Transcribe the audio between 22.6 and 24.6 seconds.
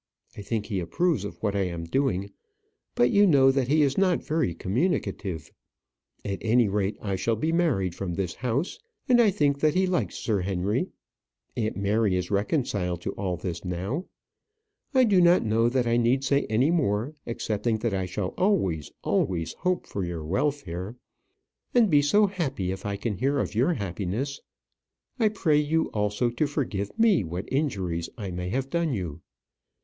if I can hear of your happiness.